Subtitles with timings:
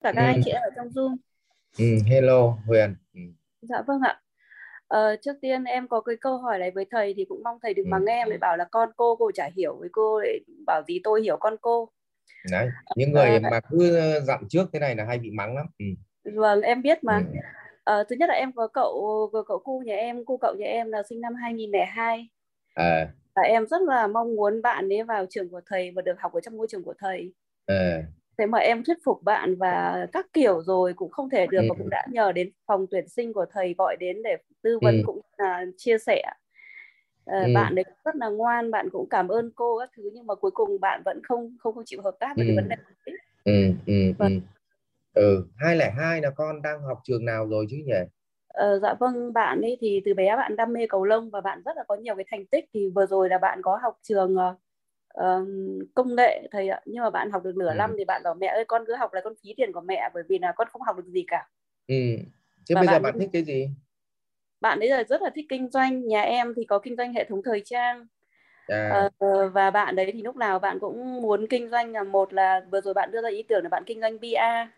[0.00, 0.26] cả các ừ.
[0.26, 1.16] anh chị ở trong Zoom.
[1.78, 2.94] Ừ, hello Huyền.
[3.14, 3.20] Ừ.
[3.62, 4.20] Dạ vâng ạ.
[4.88, 7.74] Ờ, trước tiên em có cái câu hỏi này với thầy thì cũng mong thầy
[7.74, 7.90] đừng ừ.
[7.90, 11.00] bằng em để bảo là con cô cô chả hiểu với cô để bảo gì
[11.04, 11.88] tôi hiểu con cô.
[12.50, 15.66] Đấy, những người à, mà cứ dặn trước thế này là hay bị mắng lắm.
[15.78, 15.84] Ừ.
[16.34, 17.16] Vâng, em biết mà.
[17.16, 17.38] Ừ.
[17.84, 20.90] Ờ, thứ nhất là em có cậu cậu cu nhà em, cô cậu nhà em
[20.90, 22.28] là sinh năm 2002.
[22.74, 23.08] À.
[23.34, 26.32] Và em rất là mong muốn bạn ấy vào trường của thầy và được học
[26.32, 27.32] ở trong môi trường của thầy.
[27.66, 28.02] À
[28.40, 31.66] thế mà em thuyết phục bạn và các kiểu rồi cũng không thể được ừ.
[31.68, 34.96] và cũng đã nhờ đến phòng tuyển sinh của thầy gọi đến để tư vấn
[34.96, 35.02] ừ.
[35.06, 36.22] cũng là chia sẻ
[37.26, 37.52] à, ừ.
[37.54, 40.50] bạn đấy rất là ngoan bạn cũng cảm ơn cô các thứ nhưng mà cuối
[40.50, 42.48] cùng bạn vẫn không không không chịu hợp tác với ừ.
[42.48, 42.76] cái vấn đề
[43.06, 43.16] đấy.
[43.44, 44.40] Ừ, ừ, vâng.
[45.14, 45.22] ừ.
[45.22, 45.46] ừ.
[45.56, 47.92] 202 là con đang học trường nào rồi chứ nhỉ?
[48.48, 51.62] Ờ, dạ vâng bạn ấy thì từ bé bạn đam mê cầu lông và bạn
[51.64, 54.36] rất là có nhiều cái thành tích thì vừa rồi là bạn có học trường
[55.18, 55.48] uh,
[55.94, 57.74] công nghệ thầy ạ nhưng mà bạn học được nửa ừ.
[57.74, 60.10] năm thì bạn bảo mẹ ơi con cứ học là con phí tiền của mẹ
[60.14, 61.48] bởi vì là con không học được gì cả
[61.86, 61.94] ừ.
[62.68, 63.68] thế Và bây giờ bạn thích cái gì
[64.60, 67.24] bạn ấy là rất là thích kinh doanh nhà em thì có kinh doanh hệ
[67.24, 68.06] thống thời trang
[68.66, 69.10] à.
[69.24, 72.60] uh, và bạn đấy thì lúc nào bạn cũng muốn kinh doanh là một là
[72.72, 74.70] vừa rồi bạn đưa ra ý tưởng là bạn kinh doanh BA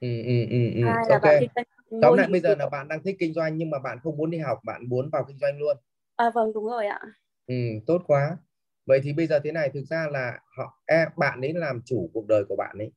[0.00, 0.84] ừ, ừ, ừ, ừ.
[0.84, 1.20] hai là okay.
[1.20, 1.66] bạn kinh doanh
[2.02, 4.30] tóm lại bây giờ là bạn đang thích kinh doanh nhưng mà bạn không muốn
[4.30, 5.76] đi học bạn muốn vào kinh doanh luôn
[6.16, 7.00] à vâng đúng rồi ạ
[7.46, 7.54] ừ,
[7.86, 8.36] tốt quá
[8.86, 12.10] vậy thì bây giờ thế này thực ra là họ em bạn ấy làm chủ
[12.14, 12.92] cuộc đời của bạn ấy.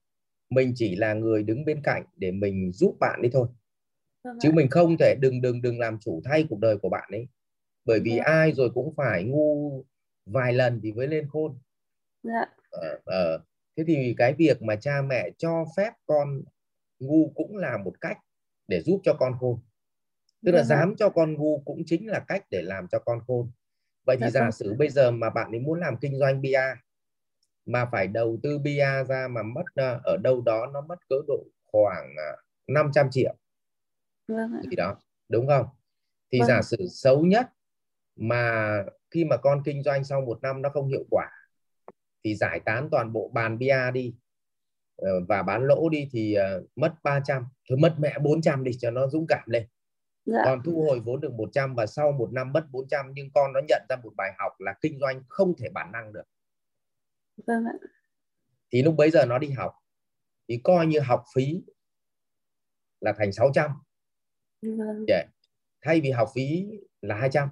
[0.49, 3.47] Mình chỉ là người đứng bên cạnh để mình giúp bạn ấy thôi.
[4.23, 7.09] Vâng chứ mình không thể đừng đừng đừng làm chủ thay cuộc đời của bạn
[7.11, 7.27] ấy.
[7.85, 8.25] Bởi vì vâng.
[8.25, 9.83] ai rồi cũng phải ngu
[10.25, 11.59] vài lần thì mới lên khôn.
[12.23, 12.45] Dạ.
[12.71, 13.43] ờ, ờ.
[13.77, 16.41] thế thì cái việc mà cha mẹ cho phép con
[16.99, 18.17] ngu cũng là một cách
[18.67, 19.59] để giúp cho con khôn.
[20.45, 23.19] Tức là vâng dám cho con ngu cũng chính là cách để làm cho con
[23.27, 23.51] khôn
[24.05, 24.51] vậy thì dạ giả vâng.
[24.51, 26.61] sử bây giờ mà bạn ấy muốn làm kinh doanh bia
[27.65, 31.15] mà phải đầu tư bia ra mà mất ờ, ở đâu đó nó mất cỡ
[31.27, 32.15] độ khoảng
[32.67, 33.35] 500 ờ, triệu
[34.27, 34.95] vâng thì đó
[35.29, 35.65] đúng không
[36.31, 36.47] thì vâng.
[36.47, 37.49] giả sử xấu nhất
[38.15, 38.75] mà
[39.11, 41.31] khi mà con kinh doanh sau một năm nó không hiệu quả
[42.23, 44.15] thì giải tán toàn bộ bàn bia đi
[44.95, 46.37] ờ, và bán lỗ đi thì
[46.75, 49.67] mất 300 thôi mất mẹ 400 đi cho nó dũng cảm lên
[50.25, 50.41] dạ.
[50.45, 53.59] còn thu hồi vốn được 100 và sau một năm mất 400 nhưng con nó
[53.67, 56.23] nhận ra một bài học là kinh doanh không thể bản năng được
[57.47, 57.87] vâng ạ.
[58.71, 59.73] thì lúc bấy giờ nó đi học
[60.47, 61.63] thì coi như học phí
[63.01, 63.71] là thành 600
[64.61, 65.05] vâng.
[65.07, 65.27] yeah.
[65.81, 66.65] thay vì học phí
[67.01, 67.49] là 200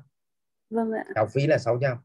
[0.69, 1.03] vâng ạ.
[1.16, 1.97] học phí là 600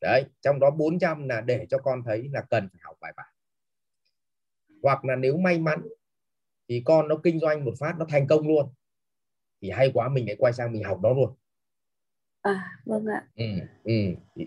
[0.00, 3.28] đấy trong đó 400 là để cho con thấy là cần phải học bài bản
[4.82, 5.88] hoặc là nếu may mắn
[6.68, 8.72] thì con nó kinh doanh một phát nó thành công luôn
[9.62, 11.34] thì hay quá mình lại quay sang mình học đó luôn
[12.42, 13.44] à vâng ạ ừ,
[13.84, 13.94] ừ.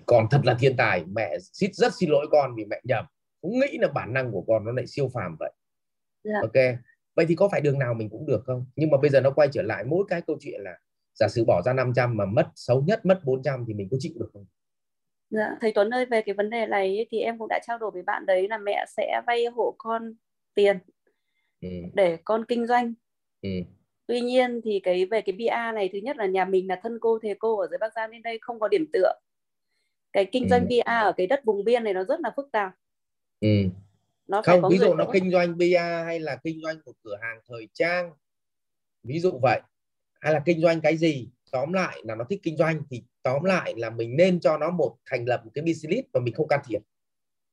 [0.05, 3.05] còn thật là thiên tài mẹ xin rất xin lỗi con vì mẹ nhầm
[3.41, 5.51] cũng nghĩ là bản năng của con nó lại siêu phàm vậy
[6.23, 6.39] dạ.
[6.41, 6.77] ok
[7.15, 9.31] vậy thì có phải đường nào mình cũng được không nhưng mà bây giờ nó
[9.31, 10.77] quay trở lại mỗi cái câu chuyện là
[11.13, 14.13] giả sử bỏ ra 500 mà mất xấu nhất mất 400 thì mình có chịu
[14.19, 14.45] được không
[15.29, 17.91] Dạ, thầy Tuấn ơi về cái vấn đề này thì em cũng đã trao đổi
[17.91, 20.13] với bạn đấy là mẹ sẽ vay hộ con
[20.53, 20.79] tiền
[21.61, 21.69] ừ.
[21.93, 22.93] để con kinh doanh.
[23.41, 23.49] Ừ
[24.07, 26.97] tuy nhiên thì cái về cái BA này thứ nhất là nhà mình là thân
[27.01, 29.13] cô thầy cô ở dưới Bắc Giang nên đây không có điểm tựa.
[30.13, 30.67] Cái kinh doanh ừ.
[30.69, 32.71] BA ở cái đất vùng biên này nó rất là phức tạp.
[33.41, 33.49] Ừ.
[34.27, 37.39] nó không ví dụ nó kinh doanh BA hay là kinh doanh một cửa hàng
[37.47, 38.11] thời trang
[39.03, 39.61] ví dụ vậy.
[40.21, 43.43] Hay là kinh doanh cái gì tóm lại là nó thích kinh doanh thì tóm
[43.43, 46.47] lại là mình nên cho nó một thành lập một cái business và mình không
[46.47, 46.79] can thiệp.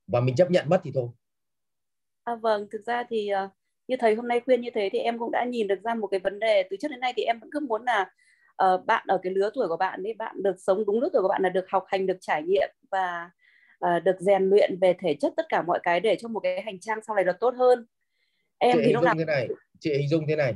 [0.07, 1.09] Và mình chấp nhận mất thì thôi.
[2.25, 3.51] À, vâng thực ra thì uh,
[3.93, 6.07] như thầy hôm nay khuyên như thế thì em cũng đã nhìn được ra một
[6.07, 6.63] cái vấn đề.
[6.71, 8.11] Từ trước đến nay thì em vẫn cứ muốn là
[8.65, 11.23] uh, bạn ở cái lứa tuổi của bạn ấy bạn được sống đúng lứa tuổi
[11.23, 13.31] của bạn là được học hành được trải nghiệm và
[13.87, 16.63] uh, được rèn luyện về thể chất tất cả mọi cái để cho một cái
[16.63, 17.87] hành trang sau này được tốt hơn.
[18.59, 19.49] Em chị thì lúc nào thế này
[19.81, 20.55] chị hình dung thế này.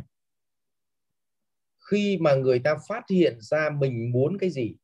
[1.91, 4.77] Khi mà người ta phát hiện ra mình muốn cái gì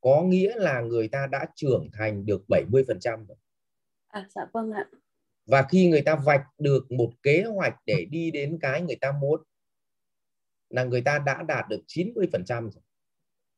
[0.00, 3.36] có nghĩa là người ta đã trưởng thành được 70% rồi.
[4.08, 4.86] À dạ vâng ạ
[5.46, 9.12] và khi người ta vạch được một kế hoạch để đi đến cái người ta
[9.20, 9.42] muốn
[10.68, 12.82] là người ta đã đạt được 90% rồi.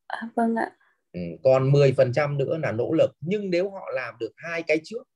[0.06, 0.70] À, vâng ạ.
[1.12, 5.08] Ừ, còn 10% nữa là nỗ lực nhưng nếu họ làm được hai cái trước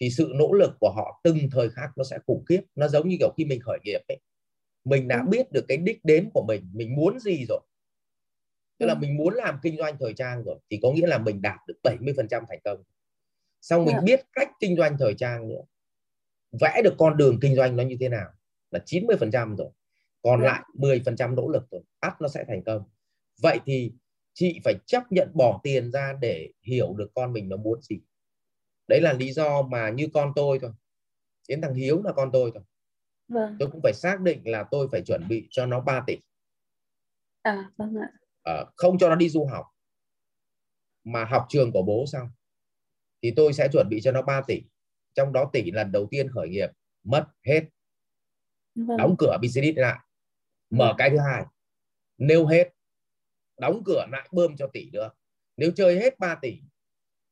[0.00, 3.08] thì sự nỗ lực của họ từng thời khắc nó sẽ khủng khiếp nó giống
[3.08, 4.18] như kiểu khi mình khởi nghiệp ấy
[4.84, 5.30] mình đã ừ.
[5.30, 7.60] biết được cái đích đến của mình mình muốn gì rồi
[8.78, 8.98] tức là ừ.
[9.00, 11.78] mình muốn làm kinh doanh thời trang rồi thì có nghĩa là mình đạt được
[11.82, 12.82] 70% thành công
[13.60, 14.02] xong mình dạ.
[14.04, 15.62] biết cách kinh doanh thời trang nữa
[16.60, 18.28] vẽ được con đường kinh doanh nó như thế nào
[18.70, 19.70] là 90% rồi
[20.22, 20.52] còn yeah.
[20.52, 22.82] lại 10% nỗ lực rồi ắt nó sẽ thành công.
[23.42, 23.92] Vậy thì
[24.32, 28.00] chị phải chấp nhận bỏ tiền ra để hiểu được con mình nó muốn gì.
[28.88, 30.70] Đấy là lý do mà như con tôi thôi
[31.48, 32.62] đến thằng Hiếu là con tôi thôi.
[33.28, 33.56] Vâng.
[33.58, 36.16] tôi cũng phải xác định là tôi phải chuẩn bị cho nó 3 tỷ.
[37.42, 38.08] À vâng ạ.
[38.42, 39.66] À, không cho nó đi du học
[41.04, 42.28] mà học trường của bố xong
[43.22, 44.62] thì tôi sẽ chuẩn bị cho nó 3 tỷ
[45.14, 46.70] trong đó tỷ lần đầu tiên khởi nghiệp
[47.04, 47.62] mất hết.
[48.74, 48.96] Vâng.
[48.96, 49.98] đóng cửa business lại.
[50.70, 50.96] Mở vâng.
[50.98, 51.44] cái thứ hai.
[52.18, 52.72] Nêu hết.
[53.58, 55.10] Đóng cửa lại bơm cho tỷ nữa.
[55.56, 56.58] Nếu chơi hết 3 tỷ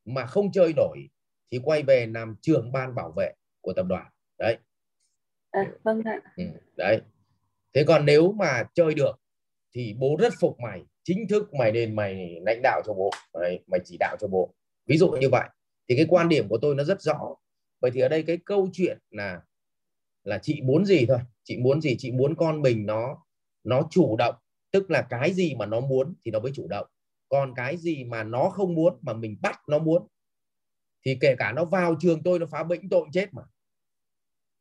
[0.05, 1.09] mà không chơi nổi
[1.51, 4.11] thì quay về làm trưởng ban bảo vệ của tập đoàn.
[4.37, 4.57] Đấy.
[5.51, 6.21] À, vâng ạ.
[6.35, 6.43] Ừ,
[6.77, 7.01] đấy.
[7.73, 9.19] Thế còn nếu mà chơi được
[9.73, 13.09] thì bố rất phục mày chính thức mày nên mày lãnh đạo cho bố.
[13.33, 14.53] Mày, mày chỉ đạo cho bố.
[14.85, 15.49] Ví dụ như vậy.
[15.89, 17.35] Thì cái quan điểm của tôi nó rất rõ
[17.81, 19.41] vậy thì ở đây cái câu chuyện là
[20.23, 21.19] là chị muốn gì thôi.
[21.43, 23.25] Chị muốn gì chị muốn con mình nó
[23.63, 24.35] nó chủ động.
[24.71, 26.87] Tức là cái gì mà nó muốn thì nó mới chủ động.
[27.29, 30.07] Còn cái gì mà nó không muốn mà mình bắt nó muốn.
[31.05, 33.41] Thì kể cả nó vào trường tôi nó phá bệnh tội chết mà.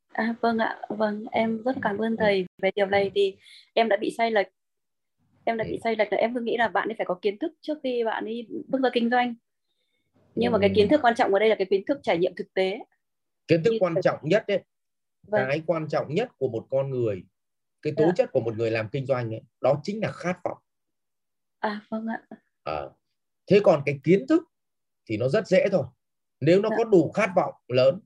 [0.08, 0.80] À vâng ạ.
[0.88, 3.36] Vâng em rất cảm ơn thầy về điều này thì
[3.74, 4.46] em đã bị sai lệch.
[5.44, 5.78] Em đã bị ừ.
[5.84, 6.12] sai lệch.
[6.12, 8.46] Là em cứ nghĩ là bạn ấy phải có kiến thức trước khi bạn ấy
[8.68, 9.34] bước ra kinh doanh.
[10.34, 12.34] Nhưng mà cái kiến thức quan trọng ở đây là cái kiến thức trải nghiệm
[12.36, 12.78] thực tế
[13.48, 14.64] kiến thức quan trọng nhất đấy
[15.22, 15.44] vâng.
[15.48, 17.24] cái quan trọng nhất của một con người
[17.82, 18.12] cái tố dạ.
[18.16, 20.58] chất của một người làm kinh doanh ấy đó chính là khát vọng
[21.58, 22.22] à vâng ạ
[22.64, 22.82] à,
[23.46, 24.42] thế còn cái kiến thức
[25.06, 25.84] thì nó rất dễ thôi
[26.40, 26.76] nếu nó dạ.
[26.78, 28.00] có đủ khát vọng lớn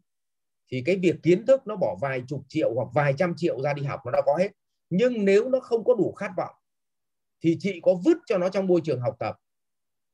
[0.71, 3.73] thì cái việc kiến thức nó bỏ vài chục triệu hoặc vài trăm triệu ra
[3.73, 4.49] đi học nó đã có hết
[4.91, 6.55] nhưng nếu nó không có đủ khát vọng
[7.41, 9.37] thì chị có vứt cho nó trong môi trường học tập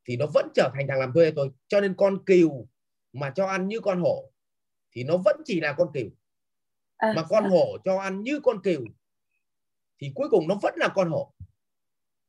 [0.09, 2.69] thì nó vẫn trở thành thằng làm thuê thôi cho nên con cừu
[3.13, 4.33] mà cho ăn như con hổ
[4.93, 6.09] thì nó vẫn chỉ là con cừu.
[6.97, 7.51] À, mà con dạ.
[7.51, 8.85] hổ cho ăn như con cừu
[9.99, 11.33] thì cuối cùng nó vẫn là con hổ.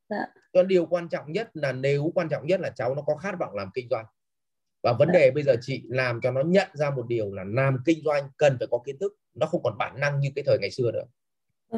[0.08, 0.26] Dạ.
[0.52, 3.38] cho điều quan trọng nhất là nếu quan trọng nhất là cháu nó có khát
[3.38, 4.06] vọng làm kinh doanh.
[4.82, 5.12] Và vấn dạ.
[5.12, 8.30] đề bây giờ chị làm cho nó nhận ra một điều là làm kinh doanh
[8.36, 10.92] cần phải có kiến thức nó không còn bản năng như cái thời ngày xưa
[10.92, 11.04] nữa.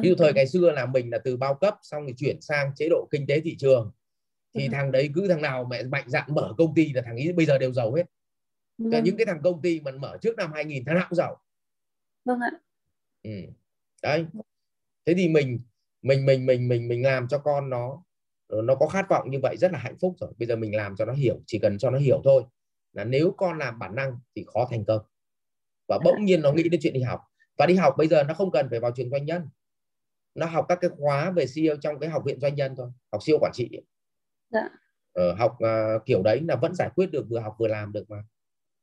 [0.01, 2.71] Ví dụ thời ngày xưa là mình là từ bao cấp xong rồi chuyển sang
[2.75, 3.91] chế độ kinh tế thị trường
[4.53, 7.33] thì thằng đấy cứ thằng nào mẹ mạnh dạn mở công ty là thằng ấy
[7.33, 8.03] bây giờ đều giàu hết
[8.91, 11.41] cả những cái thằng công ty mà mở trước năm 2000 thằng nào cũng giàu.
[12.25, 12.51] Vâng ạ.
[13.23, 13.31] Ừ.
[14.03, 14.25] đấy.
[15.05, 15.59] Thế thì mình
[16.01, 18.03] mình mình mình mình mình làm cho con nó
[18.49, 20.31] nó có khát vọng như vậy rất là hạnh phúc rồi.
[20.37, 22.43] Bây giờ mình làm cho nó hiểu chỉ cần cho nó hiểu thôi
[22.93, 25.01] là nếu con làm bản năng thì khó thành công.
[25.87, 27.21] Và bỗng nhiên nó nghĩ đến chuyện đi học.
[27.57, 29.49] Và đi học bây giờ nó không cần phải vào trường doanh nhân.
[30.35, 33.23] Nó học các cái khóa về CEO trong cái học viện doanh nhân thôi học
[33.23, 33.69] siêu quản trị.
[34.49, 34.69] Dạ.
[35.13, 38.09] ờ, học uh, kiểu đấy là vẫn giải quyết được vừa học vừa làm được
[38.09, 38.23] mà